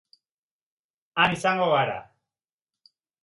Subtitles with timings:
[1.25, 1.99] Han izango gara